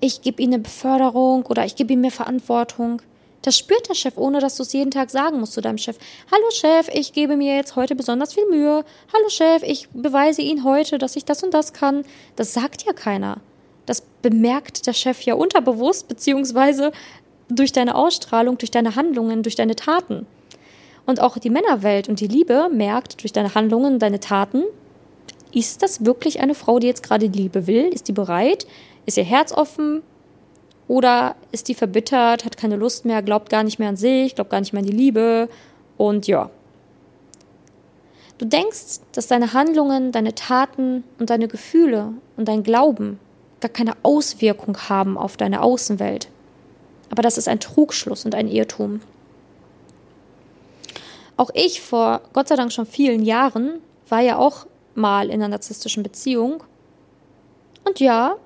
ich 0.00 0.22
gebe 0.22 0.42
ihnen 0.42 0.54
eine 0.54 0.62
Beförderung 0.62 1.46
oder 1.46 1.64
ich 1.64 1.76
gebe 1.76 1.92
ihnen 1.92 2.02
mehr 2.02 2.10
Verantwortung. 2.10 3.02
Das 3.42 3.56
spürt 3.56 3.88
der 3.88 3.94
Chef, 3.94 4.16
ohne 4.16 4.40
dass 4.40 4.56
du 4.56 4.62
es 4.62 4.72
jeden 4.72 4.90
Tag 4.90 5.10
sagen 5.10 5.38
musst 5.38 5.52
zu 5.52 5.60
deinem 5.60 5.78
Chef. 5.78 5.96
Hallo 6.30 6.50
Chef, 6.50 6.88
ich 6.92 7.12
gebe 7.12 7.36
mir 7.36 7.56
jetzt 7.56 7.76
heute 7.76 7.94
besonders 7.94 8.34
viel 8.34 8.46
Mühe. 8.46 8.84
Hallo 9.12 9.28
Chef, 9.28 9.62
ich 9.62 9.88
beweise 9.92 10.42
Ihnen 10.42 10.64
heute, 10.64 10.98
dass 10.98 11.16
ich 11.16 11.24
das 11.24 11.42
und 11.42 11.54
das 11.54 11.72
kann. 11.72 12.04
Das 12.36 12.52
sagt 12.52 12.84
ja 12.84 12.92
keiner. 12.92 13.38
Das 13.86 14.02
bemerkt 14.22 14.86
der 14.86 14.92
Chef 14.92 15.22
ja 15.22 15.34
unterbewusst, 15.34 16.08
beziehungsweise 16.08 16.92
durch 17.48 17.72
deine 17.72 17.94
Ausstrahlung, 17.94 18.58
durch 18.58 18.70
deine 18.70 18.96
Handlungen, 18.96 19.42
durch 19.42 19.54
deine 19.54 19.76
Taten. 19.76 20.26
Und 21.06 21.20
auch 21.20 21.38
die 21.38 21.48
Männerwelt 21.48 22.08
und 22.08 22.20
die 22.20 22.26
Liebe 22.26 22.68
merkt 22.70 23.22
durch 23.22 23.32
deine 23.32 23.54
Handlungen, 23.54 23.98
deine 23.98 24.20
Taten, 24.20 24.64
ist 25.52 25.82
das 25.82 26.04
wirklich 26.04 26.40
eine 26.40 26.54
Frau, 26.54 26.78
die 26.78 26.86
jetzt 26.86 27.02
gerade 27.02 27.26
Liebe 27.26 27.66
will? 27.66 27.84
Ist 27.86 28.08
die 28.08 28.12
bereit? 28.12 28.66
Ist 29.08 29.16
ihr 29.16 29.24
Herz 29.24 29.52
offen? 29.52 30.02
Oder 30.86 31.34
ist 31.50 31.68
die 31.68 31.74
verbittert, 31.74 32.44
hat 32.44 32.58
keine 32.58 32.76
Lust 32.76 33.06
mehr, 33.06 33.22
glaubt 33.22 33.48
gar 33.48 33.62
nicht 33.62 33.78
mehr 33.78 33.88
an 33.88 33.96
sich, 33.96 34.34
glaubt 34.34 34.50
gar 34.50 34.60
nicht 34.60 34.74
mehr 34.74 34.82
an 34.82 34.86
die 34.86 34.94
Liebe? 34.94 35.48
Und 35.96 36.26
ja. 36.26 36.50
Du 38.36 38.44
denkst, 38.44 39.00
dass 39.12 39.26
deine 39.26 39.54
Handlungen, 39.54 40.12
deine 40.12 40.34
Taten 40.34 41.04
und 41.18 41.30
deine 41.30 41.48
Gefühle 41.48 42.12
und 42.36 42.48
dein 42.48 42.62
Glauben 42.62 43.18
gar 43.60 43.70
keine 43.70 43.94
Auswirkung 44.02 44.76
haben 44.90 45.16
auf 45.16 45.38
deine 45.38 45.62
Außenwelt. 45.62 46.28
Aber 47.08 47.22
das 47.22 47.38
ist 47.38 47.48
ein 47.48 47.60
Trugschluss 47.60 48.26
und 48.26 48.34
ein 48.34 48.46
Irrtum. 48.46 49.00
Auch 51.38 51.48
ich 51.54 51.80
vor 51.80 52.20
Gott 52.34 52.48
sei 52.48 52.56
Dank 52.56 52.72
schon 52.72 52.84
vielen 52.84 53.22
Jahren 53.22 53.80
war 54.10 54.20
ja 54.20 54.36
auch 54.36 54.66
mal 54.94 55.28
in 55.28 55.36
einer 55.36 55.48
narzisstischen 55.48 56.02
Beziehung. 56.02 56.62
Und 57.86 58.00
ja, 58.00 58.36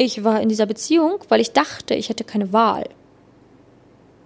ich 0.00 0.24
war 0.24 0.40
in 0.40 0.48
dieser 0.48 0.64
Beziehung, 0.64 1.18
weil 1.28 1.42
ich 1.42 1.52
dachte, 1.52 1.94
ich 1.94 2.08
hätte 2.08 2.24
keine 2.24 2.54
Wahl. 2.54 2.88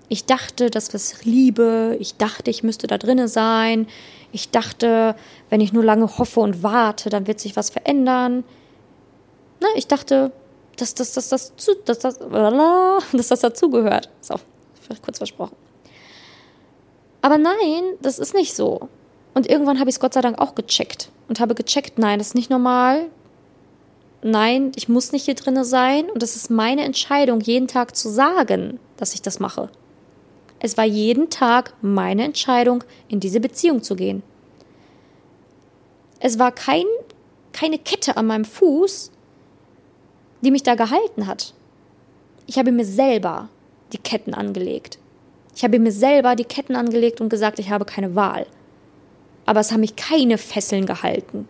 Ich 0.08 0.24
dachte, 0.24 0.70
das 0.70 0.90
ist 0.90 1.24
Liebe. 1.24 1.96
Ich 1.98 2.16
dachte, 2.16 2.48
ich 2.48 2.62
müsste 2.62 2.86
da 2.86 2.96
drinnen 2.96 3.26
sein. 3.26 3.88
Ich 4.30 4.50
dachte, 4.50 5.16
wenn 5.50 5.60
ich 5.60 5.72
nur 5.72 5.82
lange 5.82 6.16
hoffe 6.16 6.38
und 6.38 6.62
warte, 6.62 7.10
dann 7.10 7.26
wird 7.26 7.40
sich 7.40 7.56
was 7.56 7.70
verändern. 7.70 8.44
Ne, 9.60 9.66
ich 9.74 9.88
dachte, 9.88 10.30
dass 10.76 10.94
das, 10.94 11.12
das, 11.12 11.28
das, 11.30 11.52
das, 11.56 11.98
das, 12.00 12.18
dass 13.12 13.28
das 13.28 13.40
dazugehört. 13.40 14.10
So, 14.20 14.36
kurz 15.02 15.18
versprochen. 15.18 15.56
Aber 17.20 17.36
nein, 17.36 17.82
das 18.00 18.20
ist 18.20 18.34
nicht 18.34 18.54
so. 18.54 18.88
Und 19.34 19.50
irgendwann 19.50 19.80
habe 19.80 19.90
ich 19.90 19.96
es 19.96 20.00
Gott 20.00 20.14
sei 20.14 20.20
Dank 20.20 20.38
auch 20.38 20.54
gecheckt 20.54 21.10
und 21.26 21.40
habe 21.40 21.56
gecheckt, 21.56 21.98
nein, 21.98 22.20
das 22.20 22.28
ist 22.28 22.34
nicht 22.36 22.50
normal 22.50 23.10
nein, 24.24 24.72
ich 24.74 24.88
muss 24.88 25.12
nicht 25.12 25.26
hier 25.26 25.34
drinne 25.34 25.64
sein 25.64 26.10
und 26.10 26.22
es 26.22 26.34
ist 26.34 26.50
meine 26.50 26.84
Entscheidung, 26.84 27.40
jeden 27.40 27.68
Tag 27.68 27.94
zu 27.94 28.08
sagen, 28.08 28.80
dass 28.96 29.14
ich 29.14 29.22
das 29.22 29.38
mache. 29.38 29.70
Es 30.58 30.76
war 30.76 30.84
jeden 30.84 31.30
Tag 31.30 31.74
meine 31.82 32.24
Entscheidung, 32.24 32.82
in 33.08 33.20
diese 33.20 33.40
Beziehung 33.40 33.82
zu 33.82 33.96
gehen. 33.96 34.22
Es 36.20 36.38
war 36.38 36.52
kein, 36.52 36.86
keine 37.52 37.78
Kette 37.78 38.16
an 38.16 38.26
meinem 38.26 38.46
Fuß, 38.46 39.10
die 40.40 40.50
mich 40.50 40.62
da 40.62 40.74
gehalten 40.74 41.26
hat. 41.26 41.52
Ich 42.46 42.56
habe 42.58 42.72
mir 42.72 42.86
selber 42.86 43.50
die 43.92 43.98
Ketten 43.98 44.32
angelegt. 44.32 44.98
Ich 45.54 45.64
habe 45.64 45.78
mir 45.78 45.92
selber 45.92 46.34
die 46.34 46.44
Ketten 46.44 46.76
angelegt 46.76 47.20
und 47.20 47.28
gesagt, 47.28 47.58
ich 47.58 47.70
habe 47.70 47.84
keine 47.84 48.14
Wahl. 48.14 48.46
Aber 49.46 49.60
es 49.60 49.70
haben 49.70 49.80
mich 49.80 49.96
keine 49.96 50.38
Fesseln 50.38 50.86
gehalten. 50.86 51.46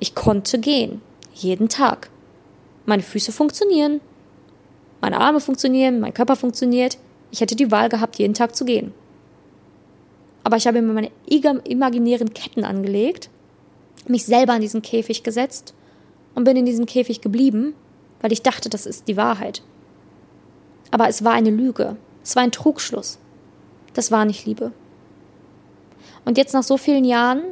Ich 0.00 0.14
konnte 0.14 0.58
gehen. 0.58 1.02
Jeden 1.34 1.68
Tag. 1.68 2.10
Meine 2.84 3.02
Füße 3.02 3.32
funktionieren, 3.32 4.00
meine 5.00 5.20
Arme 5.20 5.40
funktionieren, 5.40 6.00
mein 6.00 6.14
Körper 6.14 6.36
funktioniert. 6.36 6.98
Ich 7.30 7.40
hätte 7.40 7.56
die 7.56 7.70
Wahl 7.70 7.88
gehabt, 7.88 8.18
jeden 8.18 8.34
Tag 8.34 8.54
zu 8.54 8.64
gehen. 8.64 8.92
Aber 10.44 10.56
ich 10.56 10.66
habe 10.66 10.82
mir 10.82 10.92
meine 10.92 11.10
imaginären 11.64 12.34
Ketten 12.34 12.64
angelegt, 12.64 13.30
mich 14.06 14.24
selber 14.24 14.54
in 14.54 14.60
diesen 14.60 14.82
Käfig 14.82 15.22
gesetzt 15.22 15.74
und 16.34 16.44
bin 16.44 16.56
in 16.56 16.66
diesem 16.66 16.86
Käfig 16.86 17.20
geblieben, 17.20 17.74
weil 18.20 18.32
ich 18.32 18.42
dachte, 18.42 18.68
das 18.68 18.86
ist 18.86 19.08
die 19.08 19.16
Wahrheit. 19.16 19.62
Aber 20.90 21.08
es 21.08 21.24
war 21.24 21.32
eine 21.32 21.50
Lüge. 21.50 21.96
Es 22.22 22.36
war 22.36 22.42
ein 22.42 22.52
Trugschluss. 22.52 23.18
Das 23.94 24.10
war 24.10 24.24
nicht 24.24 24.46
Liebe. 24.46 24.72
Und 26.24 26.38
jetzt 26.38 26.54
nach 26.54 26.62
so 26.62 26.76
vielen 26.76 27.04
Jahren, 27.04 27.42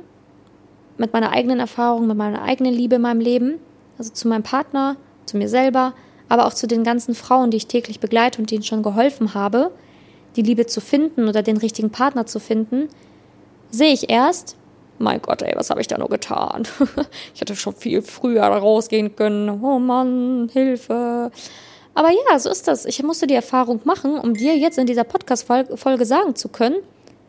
mit 0.99 1.13
meiner 1.13 1.31
eigenen 1.31 1.59
Erfahrung, 1.59 2.07
mit 2.07 2.17
meiner 2.17 2.43
eigenen 2.43 2.75
Liebe 2.75 2.97
in 2.97 3.03
meinem 3.03 3.21
Leben, 3.21 3.59
also 4.01 4.15
zu 4.15 4.29
meinem 4.29 4.43
Partner, 4.43 4.97
zu 5.27 5.37
mir 5.37 5.51
selber, 5.51 5.93
aber 6.31 6.47
auch 6.47 6.55
zu 6.55 6.67
den 6.67 6.85
ganzen 6.85 7.15
Frauen, 7.15 7.51
die 7.51 7.59
ich 7.59 7.67
täglich 7.67 8.01
begleite 8.01 8.41
und 8.41 8.51
denen 8.51 8.63
schon 8.63 8.83
geholfen 8.83 9.35
habe, 9.35 9.73
die 10.37 10.43
Liebe 10.43 10.65
zu 10.65 10.81
finden 10.81 11.29
oder 11.29 11.43
den 11.43 11.59
richtigen 11.59 11.91
Partner 11.91 12.25
zu 12.25 12.41
finden, 12.41 12.89
sehe 13.71 13.93
ich 13.93 14.09
erst, 14.09 14.57
mein 14.99 15.21
Gott, 15.21 15.43
ey, 15.43 15.53
was 15.55 15.69
habe 15.69 15.83
ich 15.83 15.87
da 15.87 15.99
nur 15.99 16.09
getan? 16.09 16.63
ich 17.35 17.43
hätte 17.43 17.55
schon 17.57 17.75
viel 17.75 18.01
früher 18.01 18.45
rausgehen 18.45 19.15
können. 19.17 19.63
Oh 19.63 19.79
Mann, 19.79 20.49
Hilfe. 20.51 21.31
Aber 21.93 22.09
ja, 22.11 22.39
so 22.39 22.49
ist 22.49 22.69
das. 22.69 22.87
Ich 22.87 23.03
musste 23.03 23.27
die 23.27 23.35
Erfahrung 23.35 23.81
machen, 23.85 24.19
um 24.19 24.33
dir 24.33 24.57
jetzt 24.57 24.79
in 24.79 24.87
dieser 24.87 25.05
Podcast-Folge 25.05 26.07
sagen 26.07 26.37
zu 26.37 26.49
können, 26.49 26.77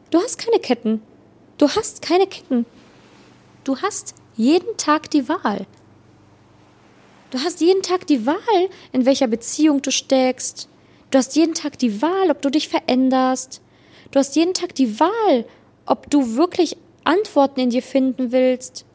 du 0.09 0.19
hast 0.21 0.37
keine 0.37 0.59
Ketten. 0.59 1.01
Du 1.57 1.67
hast 1.67 2.01
keine 2.01 2.27
Ketten. 2.27 2.65
Du 3.65 3.75
hast 3.77 4.15
jeden 4.37 4.77
Tag 4.77 5.09
die 5.09 5.27
Wahl. 5.27 5.65
Du 7.31 7.39
hast 7.39 7.61
jeden 7.61 7.81
Tag 7.81 8.05
die 8.07 8.25
Wahl, 8.25 8.69
in 8.91 9.05
welcher 9.05 9.27
Beziehung 9.27 9.81
du 9.81 9.89
steckst. 9.89 10.67
Du 11.11 11.17
hast 11.17 11.35
jeden 11.37 11.53
Tag 11.53 11.79
die 11.79 12.01
Wahl, 12.01 12.29
ob 12.29 12.41
du 12.41 12.49
dich 12.49 12.67
veränderst. 12.67 13.61
Du 14.11 14.19
hast 14.19 14.35
jeden 14.35 14.53
Tag 14.53 14.75
die 14.75 14.99
Wahl, 14.99 15.45
ob 15.85 16.09
du 16.09 16.35
wirklich 16.35 16.75
Antworten 17.05 17.61
in 17.61 17.69
dir 17.69 17.81
finden 17.81 18.33
willst. 18.33 18.85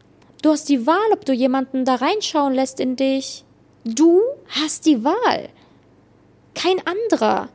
Du 0.42 0.50
hast 0.50 0.68
die 0.68 0.86
Wahl, 0.86 1.12
ob 1.12 1.24
du 1.24 1.32
jemanden 1.32 1.86
da 1.86 1.94
reinschauen 1.94 2.52
lässt 2.52 2.78
in 2.78 2.96
dich. 2.96 3.44
Du 3.84 4.20
hast 4.48 4.84
die 4.84 5.02
Wahl. 5.02 5.48
Kein 6.54 6.86
anderer. 6.86 7.48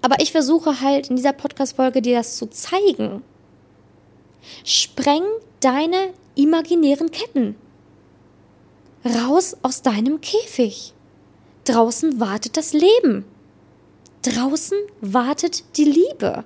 Aber 0.00 0.20
ich 0.20 0.32
versuche 0.32 0.80
halt 0.80 1.10
in 1.10 1.16
dieser 1.16 1.34
Podcast-Folge 1.34 2.00
dir 2.00 2.16
das 2.16 2.38
zu 2.38 2.46
zeigen. 2.46 3.22
Spreng 4.64 5.24
deine 5.60 6.14
imaginären 6.36 7.10
Ketten. 7.10 7.56
Raus 9.04 9.56
aus 9.62 9.82
deinem 9.82 10.20
Käfig. 10.20 10.94
Draußen 11.64 12.20
wartet 12.20 12.56
das 12.56 12.72
Leben. 12.72 13.24
Draußen 14.22 14.78
wartet 15.02 15.76
die 15.76 15.84
Liebe. 15.84 16.44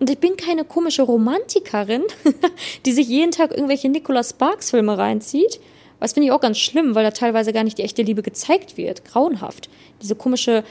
Und 0.00 0.10
ich 0.10 0.18
bin 0.18 0.36
keine 0.36 0.64
komische 0.64 1.02
Romantikerin, 1.02 2.02
die 2.86 2.92
sich 2.92 3.06
jeden 3.06 3.30
Tag 3.30 3.52
irgendwelche 3.52 3.88
Nicholas 3.88 4.30
Sparks 4.30 4.70
Filme 4.70 4.98
reinzieht. 4.98 5.60
Das 6.00 6.14
finde 6.14 6.26
ich 6.26 6.32
auch 6.32 6.40
ganz 6.40 6.58
schlimm, 6.58 6.96
weil 6.96 7.04
da 7.04 7.12
teilweise 7.12 7.52
gar 7.52 7.62
nicht 7.62 7.78
die 7.78 7.84
echte 7.84 8.02
Liebe 8.02 8.22
gezeigt 8.22 8.76
wird. 8.76 9.04
Grauenhaft. 9.04 9.70
Diese 10.02 10.16
komische 10.16 10.64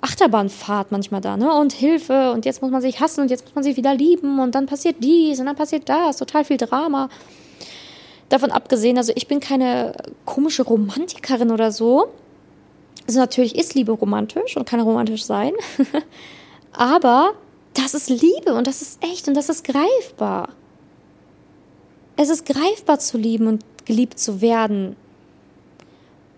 Achterbahnfahrt 0.00 0.92
manchmal 0.92 1.20
da, 1.20 1.36
ne? 1.36 1.52
Und 1.52 1.72
Hilfe 1.72 2.30
und 2.30 2.44
jetzt 2.44 2.62
muss 2.62 2.70
man 2.70 2.80
sich 2.80 3.00
hassen 3.00 3.22
und 3.22 3.30
jetzt 3.32 3.44
muss 3.44 3.56
man 3.56 3.64
sich 3.64 3.76
wieder 3.76 3.92
lieben 3.92 4.38
und 4.38 4.54
dann 4.54 4.66
passiert 4.66 5.02
dies 5.02 5.40
und 5.40 5.46
dann 5.46 5.56
passiert 5.56 5.88
das. 5.88 6.18
Total 6.18 6.44
viel 6.44 6.58
Drama. 6.58 7.08
Davon 8.28 8.50
abgesehen, 8.50 8.98
also 8.98 9.12
ich 9.14 9.26
bin 9.26 9.40
keine 9.40 9.94
komische 10.24 10.62
Romantikerin 10.62 11.50
oder 11.50 11.72
so. 11.72 12.08
Also 13.06 13.20
natürlich 13.20 13.56
ist 13.56 13.74
Liebe 13.74 13.92
romantisch 13.92 14.56
und 14.56 14.68
kann 14.68 14.80
romantisch 14.80 15.24
sein. 15.24 15.52
Aber 16.72 17.32
das 17.74 17.94
ist 17.94 18.10
Liebe 18.10 18.54
und 18.54 18.66
das 18.66 18.82
ist 18.82 19.02
echt 19.02 19.28
und 19.28 19.34
das 19.34 19.48
ist 19.48 19.64
greifbar. 19.64 20.50
Es 22.16 22.28
ist 22.28 22.44
greifbar 22.44 22.98
zu 22.98 23.16
lieben 23.16 23.46
und 23.46 23.64
geliebt 23.84 24.18
zu 24.18 24.40
werden. 24.40 24.96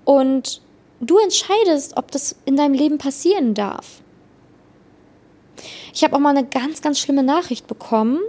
Und 0.05 0.61
du 1.01 1.19
entscheidest, 1.19 1.97
ob 1.97 2.11
das 2.11 2.37
in 2.45 2.57
deinem 2.57 2.75
Leben 2.75 2.99
passieren 2.99 3.55
darf. 3.55 4.03
Ich 5.93 6.05
habe 6.05 6.15
auch 6.15 6.21
mal 6.21 6.37
eine 6.37 6.47
ganz, 6.47 6.83
ganz 6.83 6.99
schlimme 6.99 7.23
Nachricht 7.23 7.67
bekommen, 7.67 8.21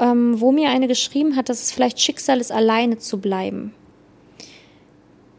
ähm, 0.00 0.40
wo 0.40 0.50
mir 0.50 0.70
eine 0.70 0.88
geschrieben 0.88 1.36
hat, 1.36 1.48
dass 1.48 1.62
es 1.62 1.72
vielleicht 1.72 2.00
Schicksal 2.00 2.40
ist, 2.40 2.50
alleine 2.50 2.98
zu 2.98 3.18
bleiben. 3.18 3.74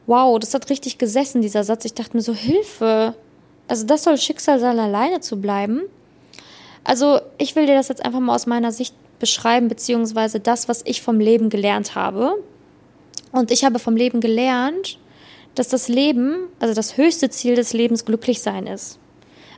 Wow, 0.06 0.40
das 0.40 0.54
hat 0.54 0.70
richtig 0.70 0.98
gesessen, 0.98 1.42
dieser 1.42 1.64
Satz. 1.64 1.86
Ich 1.86 1.94
dachte 1.94 2.16
mir 2.16 2.22
so, 2.22 2.34
Hilfe. 2.34 3.16
Also 3.68 3.86
das 3.86 4.04
soll 4.04 4.18
Schicksal 4.18 4.60
sein, 4.60 4.80
alleine 4.80 5.20
zu 5.20 5.42
bleiben. 5.42 5.82
Also 6.84 7.20
ich 7.38 7.56
will 7.56 7.66
dir 7.66 7.76
das 7.76 7.88
jetzt 7.88 8.04
einfach 8.06 8.20
mal 8.20 8.36
aus 8.36 8.46
meiner 8.48 8.72
Sicht 8.72 8.96
beschreiben, 9.20 9.68
beziehungsweise 9.68 10.40
das, 10.40 10.68
was 10.68 10.82
ich 10.86 11.02
vom 11.02 11.20
Leben 11.20 11.50
gelernt 11.50 11.96
habe. 11.96 12.36
Und 13.32 13.52
ich 13.52 13.64
habe 13.64 13.80
vom 13.80 13.96
Leben 13.96 14.20
gelernt, 14.20 15.00
dass 15.56 15.70
das 15.70 15.88
Leben, 15.88 16.48
also 16.60 16.74
das 16.74 16.98
höchste 16.98 17.30
Ziel 17.30 17.56
des 17.56 17.74
Lebens, 17.74 18.06
glücklich 18.06 18.42
sein 18.42 18.68
ist. 18.68 19.00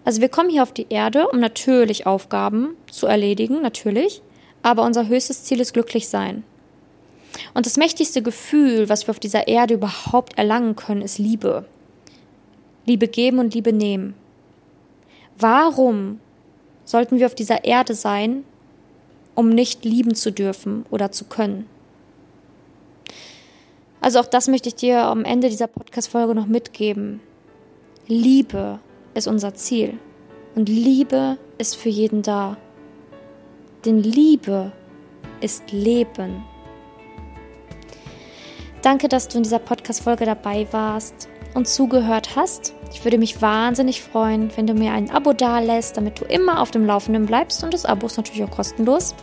Also 0.05 0.21
wir 0.21 0.29
kommen 0.29 0.49
hier 0.49 0.63
auf 0.63 0.73
die 0.73 0.87
Erde, 0.89 1.29
um 1.29 1.39
natürlich 1.39 2.05
Aufgaben 2.05 2.75
zu 2.91 3.07
erledigen, 3.07 3.61
natürlich, 3.61 4.21
aber 4.63 4.83
unser 4.83 5.07
höchstes 5.07 5.43
Ziel 5.43 5.59
ist 5.59 5.73
glücklich 5.73 6.09
sein. 6.09 6.43
Und 7.53 7.65
das 7.65 7.77
mächtigste 7.77 8.21
Gefühl, 8.21 8.89
was 8.89 9.05
wir 9.07 9.11
auf 9.11 9.19
dieser 9.19 9.47
Erde 9.47 9.75
überhaupt 9.75 10.37
erlangen 10.37 10.75
können, 10.75 11.01
ist 11.01 11.19
Liebe. 11.19 11.65
Liebe 12.85 13.07
geben 13.07 13.39
und 13.39 13.53
Liebe 13.53 13.71
nehmen. 13.71 14.15
Warum 15.37 16.19
sollten 16.85 17.19
wir 17.19 17.25
auf 17.25 17.35
dieser 17.35 17.63
Erde 17.63 17.95
sein, 17.95 18.43
um 19.35 19.49
nicht 19.49 19.85
lieben 19.85 20.15
zu 20.15 20.31
dürfen 20.31 20.85
oder 20.91 21.11
zu 21.11 21.25
können. 21.25 21.67
Also 24.01 24.19
auch 24.19 24.25
das 24.25 24.47
möchte 24.47 24.69
ich 24.69 24.75
dir 24.75 25.03
am 25.03 25.23
Ende 25.23 25.49
dieser 25.49 25.67
Podcast-Folge 25.67 26.35
noch 26.35 26.45
mitgeben. 26.45 27.21
Liebe 28.07 28.79
ist 29.13 29.27
unser 29.27 29.53
Ziel. 29.53 29.97
Und 30.55 30.67
Liebe 30.67 31.37
ist 31.57 31.75
für 31.75 31.89
jeden 31.89 32.21
da. 32.21 32.57
Denn 33.85 34.01
Liebe 34.01 34.71
ist 35.41 35.71
Leben. 35.71 36.43
Danke, 38.81 39.07
dass 39.07 39.27
du 39.27 39.37
in 39.37 39.43
dieser 39.43 39.59
Podcast-Folge 39.59 40.25
dabei 40.25 40.67
warst 40.71 41.29
und 41.53 41.67
zugehört 41.67 42.35
hast. 42.35 42.73
Ich 42.91 43.03
würde 43.03 43.17
mich 43.17 43.41
wahnsinnig 43.41 44.01
freuen, 44.01 44.51
wenn 44.55 44.67
du 44.67 44.73
mir 44.73 44.91
ein 44.93 45.09
Abo 45.09 45.33
dalässt, 45.33 45.97
damit 45.97 46.19
du 46.19 46.25
immer 46.25 46.61
auf 46.61 46.71
dem 46.71 46.85
Laufenden 46.85 47.25
bleibst. 47.25 47.63
Und 47.63 47.73
das 47.73 47.85
Abo 47.85 48.07
ist 48.07 48.17
natürlich 48.17 48.43
auch 48.43 48.51
kostenlos. 48.51 49.15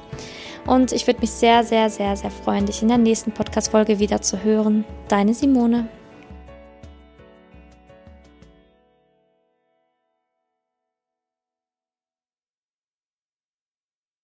Und 0.66 0.92
ich 0.92 1.06
würde 1.06 1.20
mich 1.20 1.30
sehr, 1.30 1.64
sehr, 1.64 1.90
sehr, 1.90 2.16
sehr 2.16 2.30
freuen, 2.30 2.66
dich 2.66 2.82
in 2.82 2.88
der 2.88 2.98
nächsten 2.98 3.32
Podcast-Folge 3.32 3.98
wieder 3.98 4.20
zu 4.22 4.42
hören. 4.42 4.84
Deine 5.08 5.34
Simone. 5.34 5.88